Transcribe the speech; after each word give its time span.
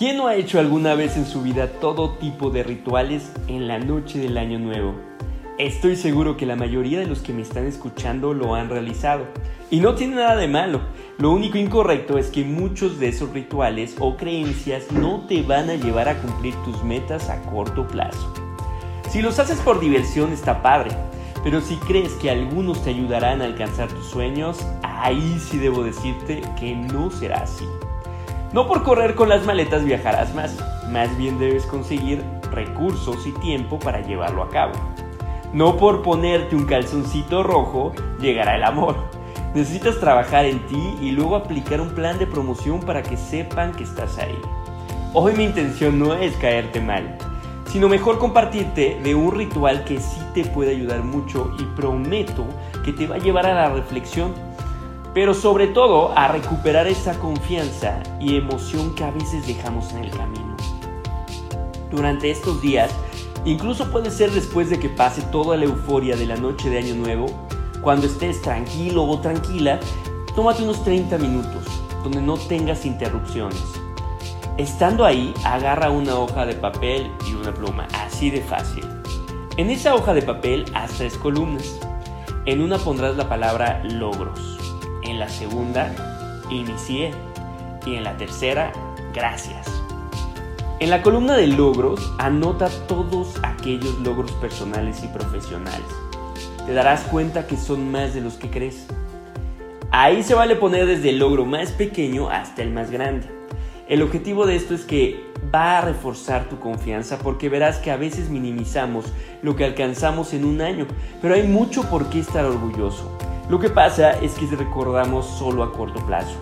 ¿Quién 0.00 0.16
no 0.16 0.28
ha 0.28 0.34
hecho 0.34 0.58
alguna 0.58 0.94
vez 0.94 1.18
en 1.18 1.26
su 1.26 1.42
vida 1.42 1.72
todo 1.78 2.12
tipo 2.12 2.48
de 2.48 2.62
rituales 2.62 3.30
en 3.48 3.68
la 3.68 3.78
noche 3.78 4.18
del 4.18 4.38
año 4.38 4.58
nuevo? 4.58 4.94
Estoy 5.58 5.94
seguro 5.94 6.38
que 6.38 6.46
la 6.46 6.56
mayoría 6.56 7.00
de 7.00 7.06
los 7.06 7.20
que 7.20 7.34
me 7.34 7.42
están 7.42 7.66
escuchando 7.66 8.32
lo 8.32 8.54
han 8.54 8.70
realizado. 8.70 9.26
Y 9.70 9.80
no 9.80 9.96
tiene 9.96 10.16
nada 10.16 10.36
de 10.36 10.48
malo. 10.48 10.80
Lo 11.18 11.30
único 11.30 11.58
incorrecto 11.58 12.16
es 12.16 12.28
que 12.28 12.44
muchos 12.44 12.98
de 12.98 13.08
esos 13.08 13.28
rituales 13.34 13.94
o 13.98 14.16
creencias 14.16 14.90
no 14.90 15.26
te 15.26 15.42
van 15.42 15.68
a 15.68 15.74
llevar 15.74 16.08
a 16.08 16.16
cumplir 16.16 16.54
tus 16.64 16.82
metas 16.82 17.28
a 17.28 17.42
corto 17.42 17.86
plazo. 17.86 18.32
Si 19.10 19.20
los 19.20 19.38
haces 19.38 19.58
por 19.58 19.80
diversión 19.80 20.32
está 20.32 20.62
padre, 20.62 20.92
pero 21.44 21.60
si 21.60 21.76
crees 21.76 22.12
que 22.14 22.30
algunos 22.30 22.82
te 22.82 22.88
ayudarán 22.88 23.42
a 23.42 23.44
alcanzar 23.44 23.88
tus 23.88 24.06
sueños, 24.06 24.66
ahí 24.82 25.38
sí 25.38 25.58
debo 25.58 25.82
decirte 25.82 26.40
que 26.58 26.74
no 26.74 27.10
será 27.10 27.42
así. 27.42 27.66
No 28.52 28.66
por 28.66 28.82
correr 28.82 29.14
con 29.14 29.28
las 29.28 29.46
maletas 29.46 29.84
viajarás 29.84 30.34
más, 30.34 30.58
más 30.90 31.16
bien 31.16 31.38
debes 31.38 31.64
conseguir 31.66 32.20
recursos 32.50 33.24
y 33.24 33.30
tiempo 33.34 33.78
para 33.78 34.00
llevarlo 34.00 34.42
a 34.42 34.48
cabo. 34.48 34.72
No 35.52 35.76
por 35.76 36.02
ponerte 36.02 36.56
un 36.56 36.64
calzoncito 36.64 37.44
rojo 37.44 37.92
llegará 38.20 38.56
el 38.56 38.64
amor. 38.64 38.96
Necesitas 39.54 40.00
trabajar 40.00 40.46
en 40.46 40.66
ti 40.66 40.96
y 41.00 41.12
luego 41.12 41.36
aplicar 41.36 41.80
un 41.80 41.90
plan 41.90 42.18
de 42.18 42.26
promoción 42.26 42.80
para 42.80 43.04
que 43.04 43.16
sepan 43.16 43.70
que 43.72 43.84
estás 43.84 44.18
ahí. 44.18 44.38
Hoy 45.12 45.34
mi 45.36 45.44
intención 45.44 46.00
no 46.00 46.14
es 46.14 46.34
caerte 46.36 46.80
mal, 46.80 47.18
sino 47.70 47.88
mejor 47.88 48.18
compartirte 48.18 48.98
de 49.00 49.14
un 49.14 49.32
ritual 49.32 49.84
que 49.84 50.00
sí 50.00 50.20
te 50.34 50.44
puede 50.44 50.72
ayudar 50.72 51.04
mucho 51.04 51.52
y 51.56 51.62
prometo 51.76 52.44
que 52.84 52.92
te 52.92 53.06
va 53.06 53.14
a 53.14 53.18
llevar 53.18 53.46
a 53.46 53.54
la 53.54 53.70
reflexión 53.70 54.34
pero 55.14 55.34
sobre 55.34 55.66
todo 55.66 56.12
a 56.16 56.28
recuperar 56.28 56.86
esa 56.86 57.18
confianza 57.18 58.00
y 58.20 58.36
emoción 58.36 58.94
que 58.94 59.04
a 59.04 59.10
veces 59.10 59.46
dejamos 59.46 59.90
en 59.92 60.04
el 60.04 60.10
camino. 60.10 60.56
Durante 61.90 62.30
estos 62.30 62.62
días, 62.62 62.92
incluso 63.44 63.90
puede 63.90 64.10
ser 64.10 64.30
después 64.30 64.70
de 64.70 64.78
que 64.78 64.88
pase 64.88 65.22
toda 65.22 65.56
la 65.56 65.64
euforia 65.64 66.16
de 66.16 66.26
la 66.26 66.36
noche 66.36 66.70
de 66.70 66.78
Año 66.78 66.94
Nuevo, 66.94 67.26
cuando 67.82 68.06
estés 68.06 68.40
tranquilo 68.42 69.04
o 69.04 69.18
tranquila, 69.20 69.80
tómate 70.36 70.62
unos 70.62 70.84
30 70.84 71.18
minutos 71.18 71.64
donde 72.04 72.22
no 72.22 72.34
tengas 72.34 72.86
interrupciones. 72.86 73.60
Estando 74.58 75.04
ahí, 75.04 75.34
agarra 75.44 75.90
una 75.90 76.16
hoja 76.16 76.46
de 76.46 76.54
papel 76.54 77.10
y 77.28 77.34
una 77.34 77.52
pluma, 77.52 77.88
así 77.94 78.30
de 78.30 78.42
fácil. 78.42 78.84
En 79.56 79.70
esa 79.70 79.94
hoja 79.94 80.14
de 80.14 80.22
papel 80.22 80.66
haz 80.74 80.92
tres 80.92 81.16
columnas. 81.16 81.80
En 82.46 82.62
una 82.62 82.78
pondrás 82.78 83.16
la 83.16 83.28
palabra 83.28 83.82
logros 83.84 84.59
en 85.10 85.18
la 85.18 85.28
segunda, 85.28 85.92
inicié. 86.50 87.12
Y 87.86 87.94
en 87.94 88.04
la 88.04 88.16
tercera, 88.16 88.72
gracias. 89.14 89.66
En 90.80 90.90
la 90.90 91.02
columna 91.02 91.36
de 91.36 91.46
logros, 91.46 92.12
anota 92.18 92.68
todos 92.86 93.34
aquellos 93.42 93.98
logros 94.00 94.32
personales 94.32 95.02
y 95.02 95.08
profesionales. 95.08 95.86
Te 96.66 96.72
darás 96.74 97.02
cuenta 97.02 97.46
que 97.46 97.56
son 97.56 97.90
más 97.90 98.14
de 98.14 98.20
los 98.20 98.34
que 98.34 98.50
crees. 98.50 98.86
Ahí 99.90 100.22
se 100.22 100.34
vale 100.34 100.56
poner 100.56 100.86
desde 100.86 101.10
el 101.10 101.18
logro 101.18 101.44
más 101.44 101.72
pequeño 101.72 102.30
hasta 102.30 102.62
el 102.62 102.70
más 102.70 102.90
grande. 102.90 103.28
El 103.88 104.02
objetivo 104.02 104.46
de 104.46 104.56
esto 104.56 104.74
es 104.74 104.84
que 104.84 105.24
va 105.52 105.78
a 105.78 105.80
reforzar 105.80 106.48
tu 106.48 106.60
confianza 106.60 107.18
porque 107.18 107.48
verás 107.48 107.78
que 107.78 107.90
a 107.90 107.96
veces 107.96 108.30
minimizamos 108.30 109.06
lo 109.42 109.56
que 109.56 109.64
alcanzamos 109.64 110.32
en 110.32 110.44
un 110.44 110.60
año, 110.60 110.86
pero 111.20 111.34
hay 111.34 111.42
mucho 111.42 111.82
por 111.90 112.08
qué 112.08 112.20
estar 112.20 112.44
orgulloso. 112.44 113.18
Lo 113.50 113.58
que 113.58 113.68
pasa 113.68 114.12
es 114.12 114.34
que 114.34 114.46
recordamos 114.46 115.26
solo 115.26 115.64
a 115.64 115.72
corto 115.72 115.98
plazo. 116.06 116.36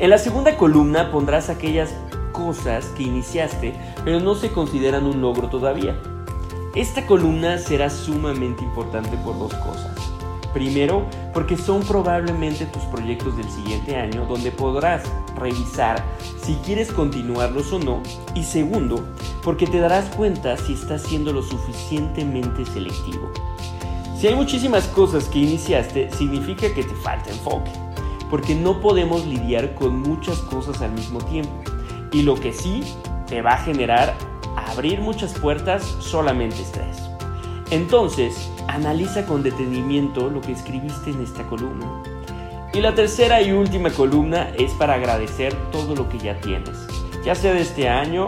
En 0.00 0.10
la 0.10 0.18
segunda 0.18 0.56
columna 0.56 1.12
pondrás 1.12 1.48
aquellas 1.48 1.94
cosas 2.32 2.86
que 2.96 3.04
iniciaste 3.04 3.76
pero 4.04 4.18
no 4.18 4.34
se 4.34 4.50
consideran 4.50 5.06
un 5.06 5.20
logro 5.20 5.48
todavía. 5.48 5.96
Esta 6.74 7.06
columna 7.06 7.58
será 7.58 7.90
sumamente 7.90 8.64
importante 8.64 9.16
por 9.18 9.38
dos 9.38 9.54
cosas. 9.54 9.94
Primero, 10.52 11.06
porque 11.32 11.56
son 11.56 11.84
probablemente 11.84 12.66
tus 12.66 12.82
proyectos 12.86 13.36
del 13.36 13.48
siguiente 13.48 13.94
año 13.94 14.26
donde 14.26 14.50
podrás 14.50 15.04
revisar 15.36 16.02
si 16.42 16.54
quieres 16.64 16.90
continuarlos 16.90 17.72
o 17.72 17.78
no. 17.78 18.02
Y 18.34 18.42
segundo, 18.42 19.04
porque 19.44 19.68
te 19.68 19.78
darás 19.78 20.06
cuenta 20.16 20.56
si 20.56 20.72
estás 20.72 21.02
siendo 21.02 21.32
lo 21.32 21.42
suficientemente 21.42 22.66
selectivo. 22.66 23.30
Si 24.22 24.28
hay 24.28 24.36
muchísimas 24.36 24.86
cosas 24.86 25.24
que 25.24 25.40
iniciaste, 25.40 26.08
significa 26.12 26.72
que 26.72 26.84
te 26.84 26.94
falta 26.94 27.28
enfoque, 27.28 27.72
porque 28.30 28.54
no 28.54 28.80
podemos 28.80 29.26
lidiar 29.26 29.74
con 29.74 30.00
muchas 30.00 30.38
cosas 30.42 30.80
al 30.80 30.92
mismo 30.92 31.18
tiempo. 31.24 31.50
Y 32.12 32.22
lo 32.22 32.36
que 32.36 32.52
sí 32.52 32.84
te 33.26 33.42
va 33.42 33.54
a 33.54 33.64
generar 33.64 34.14
abrir 34.56 35.00
muchas 35.00 35.36
puertas 35.36 35.82
solamente 35.98 36.62
estrés. 36.62 37.02
Entonces, 37.72 38.48
analiza 38.68 39.26
con 39.26 39.42
detenimiento 39.42 40.30
lo 40.30 40.40
que 40.40 40.52
escribiste 40.52 41.10
en 41.10 41.20
esta 41.20 41.42
columna. 41.48 42.04
Y 42.72 42.80
la 42.80 42.94
tercera 42.94 43.42
y 43.42 43.50
última 43.50 43.90
columna 43.90 44.50
es 44.56 44.70
para 44.74 44.94
agradecer 44.94 45.52
todo 45.72 45.96
lo 45.96 46.08
que 46.08 46.20
ya 46.20 46.40
tienes, 46.40 46.78
ya 47.24 47.34
sea 47.34 47.54
de 47.54 47.62
este 47.62 47.88
año 47.88 48.26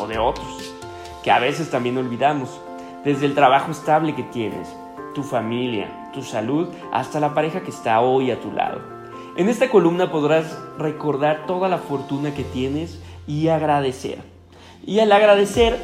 o 0.00 0.08
de 0.08 0.18
otros, 0.18 0.74
que 1.22 1.30
a 1.30 1.38
veces 1.38 1.70
también 1.70 1.96
olvidamos, 1.96 2.60
desde 3.04 3.26
el 3.26 3.36
trabajo 3.36 3.70
estable 3.70 4.16
que 4.16 4.24
tienes, 4.24 4.68
tu 5.14 5.22
familia, 5.22 6.10
tu 6.12 6.22
salud, 6.22 6.68
hasta 6.92 7.20
la 7.20 7.34
pareja 7.34 7.62
que 7.62 7.70
está 7.70 8.00
hoy 8.00 8.30
a 8.30 8.40
tu 8.40 8.52
lado. 8.52 8.80
En 9.36 9.48
esta 9.48 9.68
columna 9.68 10.10
podrás 10.10 10.58
recordar 10.78 11.46
toda 11.46 11.68
la 11.68 11.78
fortuna 11.78 12.34
que 12.34 12.44
tienes 12.44 13.00
y 13.26 13.48
agradecer. 13.48 14.18
Y 14.84 15.00
al 15.00 15.12
agradecer, 15.12 15.78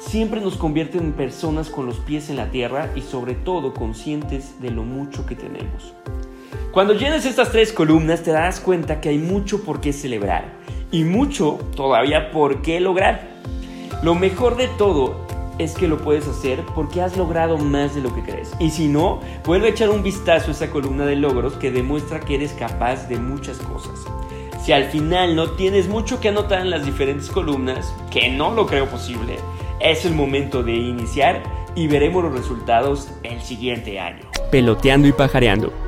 siempre 0.00 0.40
nos 0.40 0.56
convierte 0.56 0.98
en 0.98 1.12
personas 1.12 1.70
con 1.70 1.86
los 1.86 1.98
pies 1.98 2.30
en 2.30 2.36
la 2.36 2.50
tierra 2.50 2.90
y 2.96 3.02
sobre 3.02 3.34
todo 3.34 3.74
conscientes 3.74 4.60
de 4.60 4.70
lo 4.70 4.82
mucho 4.82 5.26
que 5.26 5.36
tenemos. 5.36 5.94
Cuando 6.72 6.94
llenes 6.94 7.24
estas 7.24 7.52
tres 7.52 7.72
columnas 7.72 8.22
te 8.22 8.32
darás 8.32 8.60
cuenta 8.60 9.00
que 9.00 9.10
hay 9.10 9.18
mucho 9.18 9.62
por 9.64 9.80
qué 9.80 9.92
celebrar 9.92 10.44
y 10.90 11.04
mucho 11.04 11.58
todavía 11.76 12.30
por 12.30 12.62
qué 12.62 12.80
lograr. 12.80 13.28
Lo 14.02 14.14
mejor 14.14 14.56
de 14.56 14.68
todo 14.68 15.27
es 15.58 15.74
que 15.74 15.88
lo 15.88 15.98
puedes 15.98 16.26
hacer 16.26 16.64
porque 16.74 17.02
has 17.02 17.16
logrado 17.16 17.58
más 17.58 17.94
de 17.94 18.00
lo 18.00 18.14
que 18.14 18.22
crees. 18.22 18.52
Y 18.58 18.70
si 18.70 18.88
no, 18.88 19.20
vuelve 19.44 19.66
a 19.66 19.70
echar 19.70 19.90
un 19.90 20.02
vistazo 20.02 20.48
a 20.48 20.52
esa 20.52 20.70
columna 20.70 21.04
de 21.04 21.16
logros 21.16 21.54
que 21.54 21.70
demuestra 21.70 22.20
que 22.20 22.36
eres 22.36 22.52
capaz 22.52 23.08
de 23.08 23.18
muchas 23.18 23.58
cosas. 23.58 24.04
Si 24.64 24.72
al 24.72 24.84
final 24.84 25.34
no 25.34 25.50
tienes 25.52 25.88
mucho 25.88 26.20
que 26.20 26.28
anotar 26.28 26.60
en 26.60 26.70
las 26.70 26.84
diferentes 26.84 27.30
columnas, 27.30 27.94
que 28.10 28.30
no 28.30 28.52
lo 28.52 28.66
creo 28.66 28.86
posible, 28.86 29.36
es 29.80 30.04
el 30.04 30.14
momento 30.14 30.62
de 30.62 30.74
iniciar 30.74 31.42
y 31.74 31.86
veremos 31.86 32.24
los 32.24 32.32
resultados 32.32 33.08
el 33.22 33.40
siguiente 33.40 33.98
año. 34.00 34.24
Peloteando 34.50 35.08
y 35.08 35.12
pajareando 35.12 35.87